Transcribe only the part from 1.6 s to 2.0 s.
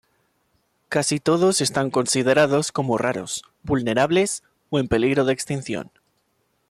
están